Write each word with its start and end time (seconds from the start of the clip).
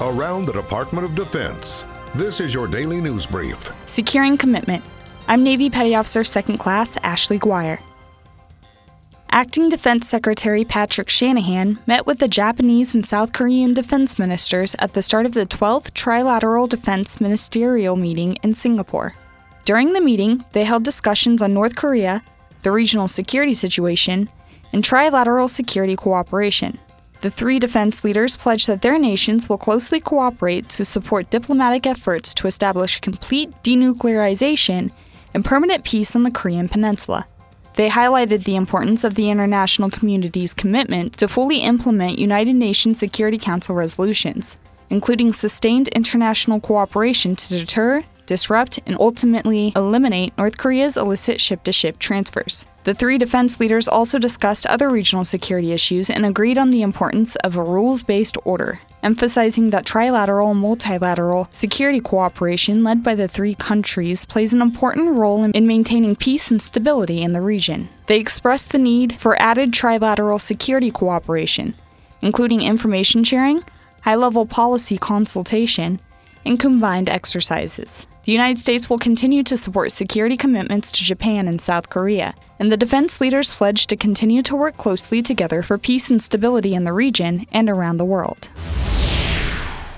around 0.00 0.46
the 0.46 0.52
Department 0.52 1.06
of 1.06 1.14
Defense. 1.14 1.84
This 2.14 2.40
is 2.40 2.52
your 2.52 2.66
daily 2.66 3.00
news 3.00 3.26
brief. 3.26 3.70
Securing 3.86 4.36
commitment. 4.36 4.84
I'm 5.28 5.42
Navy 5.42 5.70
Petty 5.70 5.94
Officer 5.94 6.24
Second 6.24 6.58
Class 6.58 6.96
Ashley 7.02 7.38
Guire. 7.38 7.80
Acting 9.30 9.68
Defense 9.68 10.08
Secretary 10.08 10.64
Patrick 10.64 11.08
Shanahan 11.08 11.78
met 11.86 12.06
with 12.06 12.18
the 12.18 12.28
Japanese 12.28 12.94
and 12.94 13.04
South 13.04 13.32
Korean 13.32 13.74
defense 13.74 14.18
ministers 14.18 14.76
at 14.78 14.92
the 14.92 15.02
start 15.02 15.26
of 15.26 15.34
the 15.34 15.46
12th 15.46 15.92
Trilateral 15.92 16.68
Defense 16.68 17.20
Ministerial 17.20 17.96
meeting 17.96 18.36
in 18.42 18.54
Singapore. 18.54 19.14
During 19.64 19.92
the 19.92 20.00
meeting, 20.00 20.44
they 20.52 20.64
held 20.64 20.84
discussions 20.84 21.40
on 21.40 21.54
North 21.54 21.74
Korea, 21.74 22.22
the 22.62 22.70
regional 22.70 23.08
security 23.08 23.54
situation, 23.54 24.28
and 24.72 24.84
trilateral 24.84 25.48
security 25.48 25.96
cooperation. 25.96 26.78
The 27.24 27.30
three 27.30 27.58
defense 27.58 28.04
leaders 28.04 28.36
pledged 28.36 28.66
that 28.66 28.82
their 28.82 28.98
nations 28.98 29.48
will 29.48 29.56
closely 29.56 29.98
cooperate 29.98 30.68
to 30.68 30.84
support 30.84 31.30
diplomatic 31.30 31.86
efforts 31.86 32.34
to 32.34 32.46
establish 32.46 33.00
complete 33.00 33.50
denuclearization 33.62 34.92
and 35.32 35.42
permanent 35.42 35.84
peace 35.84 36.14
on 36.14 36.24
the 36.24 36.30
Korean 36.30 36.68
Peninsula. 36.68 37.26
They 37.76 37.88
highlighted 37.88 38.44
the 38.44 38.56
importance 38.56 39.04
of 39.04 39.14
the 39.14 39.30
international 39.30 39.88
community's 39.88 40.52
commitment 40.52 41.16
to 41.16 41.26
fully 41.26 41.60
implement 41.60 42.18
United 42.18 42.56
Nations 42.56 42.98
Security 42.98 43.38
Council 43.38 43.74
resolutions, 43.74 44.58
including 44.90 45.32
sustained 45.32 45.88
international 45.88 46.60
cooperation 46.60 47.36
to 47.36 47.48
deter, 47.48 48.04
disrupt, 48.26 48.78
and 48.86 48.96
ultimately 48.98 49.72
eliminate 49.76 50.36
North 50.36 50.58
Korea's 50.58 50.96
illicit 50.96 51.40
ship 51.40 51.62
to 51.64 51.72
ship 51.72 51.98
transfers. 51.98 52.66
The 52.84 52.94
three 52.94 53.16
defense 53.16 53.58
leaders 53.60 53.88
also 53.88 54.18
discussed 54.18 54.66
other 54.66 54.90
regional 54.90 55.24
security 55.24 55.72
issues 55.72 56.10
and 56.10 56.26
agreed 56.26 56.58
on 56.58 56.70
the 56.70 56.82
importance 56.82 57.34
of 57.36 57.56
a 57.56 57.62
rules 57.62 58.02
based 58.02 58.36
order, 58.44 58.80
emphasizing 59.02 59.70
that 59.70 59.86
trilateral 59.86 60.50
and 60.50 60.60
multilateral 60.60 61.48
security 61.50 62.00
cooperation 62.00 62.84
led 62.84 63.02
by 63.02 63.14
the 63.14 63.26
three 63.26 63.54
countries 63.54 64.26
plays 64.26 64.52
an 64.52 64.60
important 64.60 65.14
role 65.14 65.44
in 65.44 65.66
maintaining 65.66 66.14
peace 66.14 66.50
and 66.50 66.60
stability 66.60 67.22
in 67.22 67.32
the 67.32 67.40
region. 67.40 67.88
They 68.06 68.20
expressed 68.20 68.72
the 68.72 68.78
need 68.78 69.14
for 69.14 69.40
added 69.40 69.72
trilateral 69.72 70.40
security 70.40 70.90
cooperation, 70.90 71.74
including 72.20 72.60
information 72.60 73.24
sharing, 73.24 73.64
high 74.02 74.14
level 74.16 74.44
policy 74.44 74.98
consultation, 74.98 76.00
and 76.44 76.58
combined 76.58 77.08
exercises. 77.08 78.06
The 78.24 78.32
United 78.32 78.58
States 78.58 78.88
will 78.88 78.98
continue 78.98 79.42
to 79.42 79.56
support 79.56 79.92
security 79.92 80.36
commitments 80.36 80.90
to 80.92 81.04
Japan 81.04 81.46
and 81.46 81.60
South 81.60 81.90
Korea, 81.90 82.34
and 82.58 82.72
the 82.72 82.76
defense 82.76 83.20
leaders 83.20 83.54
pledged 83.54 83.90
to 83.90 83.96
continue 83.96 84.42
to 84.42 84.56
work 84.56 84.76
closely 84.76 85.20
together 85.20 85.62
for 85.62 85.76
peace 85.76 86.10
and 86.10 86.22
stability 86.22 86.74
in 86.74 86.84
the 86.84 86.92
region 86.92 87.46
and 87.52 87.68
around 87.68 87.98
the 87.98 88.04
world. 88.04 88.48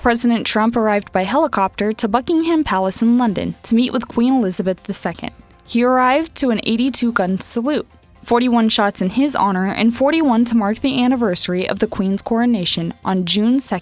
President 0.01 0.45
Trump 0.45 0.75
arrived 0.75 1.11
by 1.11 1.23
helicopter 1.23 1.91
to 1.93 2.07
Buckingham 2.07 2.63
Palace 2.63 3.01
in 3.01 3.17
London 3.17 3.55
to 3.63 3.75
meet 3.75 3.91
with 3.91 4.07
Queen 4.07 4.33
Elizabeth 4.35 4.89
II. 4.89 5.29
He 5.65 5.83
arrived 5.83 6.35
to 6.35 6.49
an 6.49 6.61
82 6.63 7.11
gun 7.11 7.39
salute, 7.39 7.87
41 8.23 8.69
shots 8.69 9.01
in 9.01 9.09
his 9.11 9.35
honor, 9.35 9.67
and 9.67 9.95
41 9.95 10.45
to 10.45 10.55
mark 10.57 10.79
the 10.79 11.03
anniversary 11.03 11.67
of 11.67 11.79
the 11.79 11.87
Queen's 11.87 12.21
coronation 12.21 12.93
on 13.03 13.25
June 13.25 13.59
2, 13.59 13.75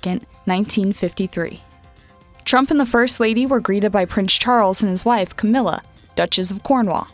1953. 0.45 1.61
Trump 2.45 2.69
and 2.69 2.79
the 2.79 2.85
First 2.85 3.19
Lady 3.19 3.47
were 3.47 3.59
greeted 3.59 3.91
by 3.91 4.05
Prince 4.05 4.33
Charles 4.33 4.83
and 4.83 4.89
his 4.91 5.03
wife, 5.03 5.35
Camilla, 5.35 5.81
Duchess 6.15 6.51
of 6.51 6.61
Cornwall. 6.61 7.07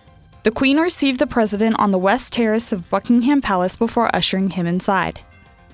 The 0.43 0.51
Queen 0.51 0.77
received 0.77 1.19
the 1.19 1.27
President 1.27 1.79
on 1.79 1.91
the 1.91 1.97
West 1.97 2.33
Terrace 2.33 2.73
of 2.73 2.89
Buckingham 2.89 3.41
Palace 3.41 3.77
before 3.77 4.13
ushering 4.13 4.49
him 4.49 4.67
inside. 4.67 5.21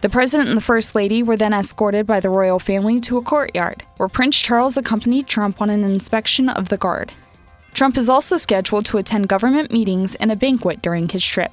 The 0.02 0.10
President 0.10 0.50
and 0.50 0.58
the 0.58 0.62
First 0.62 0.94
Lady 0.94 1.24
were 1.24 1.36
then 1.36 1.54
escorted 1.54 2.06
by 2.06 2.20
the 2.20 2.30
royal 2.30 2.60
family 2.60 3.00
to 3.00 3.18
a 3.18 3.24
courtyard, 3.24 3.84
where 3.98 4.08
Prince 4.08 4.38
Charles 4.38 4.78
accompanied 4.78 5.26
Trump 5.26 5.60
on 5.60 5.72
an 5.72 5.84
inspection 5.84 6.50
of 6.50 6.70
the 6.70 6.78
guard. 6.78 7.14
Trump 7.74 7.98
is 7.98 8.10
also 8.10 8.38
scheduled 8.38 8.86
to 8.86 9.00
attend 9.00 9.28
government 9.28 9.72
meetings 9.72 10.14
and 10.16 10.32
a 10.32 10.36
banquet 10.36 10.84
during 10.84 11.10
his 11.10 11.26
trip. 11.26 11.52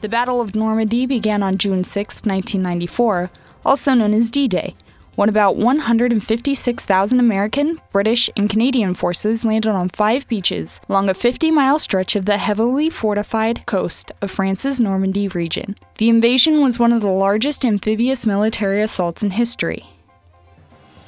The 0.00 0.08
Battle 0.08 0.40
of 0.40 0.56
Normandy 0.56 1.06
began 1.06 1.44
on 1.44 1.56
June 1.56 1.84
6, 1.84 2.22
1994, 2.24 3.30
also 3.64 3.94
known 3.94 4.12
as 4.12 4.32
D 4.32 4.48
Day, 4.48 4.74
when 5.20 5.28
about 5.28 5.54
156,000 5.54 7.20
American, 7.20 7.78
British, 7.92 8.30
and 8.38 8.48
Canadian 8.48 8.94
forces 8.94 9.44
landed 9.44 9.68
on 9.68 9.90
five 9.90 10.26
beaches 10.28 10.80
along 10.88 11.10
a 11.10 11.14
50 11.14 11.50
mile 11.50 11.78
stretch 11.78 12.16
of 12.16 12.24
the 12.24 12.38
heavily 12.38 12.88
fortified 12.88 13.66
coast 13.66 14.12
of 14.22 14.30
France's 14.30 14.80
Normandy 14.80 15.28
region. 15.28 15.76
The 15.98 16.08
invasion 16.08 16.62
was 16.62 16.78
one 16.78 16.90
of 16.90 17.02
the 17.02 17.10
largest 17.10 17.66
amphibious 17.66 18.24
military 18.24 18.80
assaults 18.80 19.22
in 19.22 19.32
history. 19.32 19.84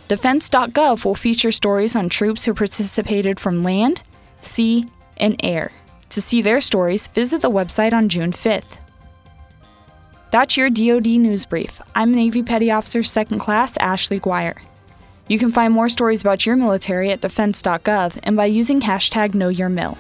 Defense.gov 0.09 1.07
will 1.07 1.15
feature 1.15 1.51
stories 1.51 1.97
on 1.97 2.11
troops 2.11 2.45
who 2.45 2.53
participated 2.53 3.41
from 3.41 3.63
land, 3.63 4.03
sea, 4.43 4.85
and 5.17 5.37
air. 5.43 5.73
To 6.11 6.21
see 6.21 6.43
their 6.43 6.61
stories, 6.61 7.09
visit 7.09 7.41
the 7.41 7.51
website 7.51 7.95
on 7.95 8.11
June 8.11 8.33
5th. 8.33 8.77
That's 10.33 10.57
your 10.57 10.71
DoD 10.71 11.19
news 11.19 11.45
brief. 11.45 11.83
I'm 11.95 12.15
Navy 12.15 12.43
Petty 12.43 12.71
Officer 12.71 13.03
Second 13.03 13.39
Class 13.39 13.77
Ashley 13.77 14.19
Guire. 14.19 14.57
You 15.29 15.39
can 15.39 15.53
find 15.53 15.75
more 15.75 15.91
stories 15.91 16.23
about 16.23 16.47
your 16.47 16.57
military 16.57 17.11
at 17.11 17.21
defense.gov 17.21 18.19
and 18.23 18.35
by 18.35 18.47
using 18.47 18.81
hashtag 18.81 19.33
KnowYourMil. 19.33 19.99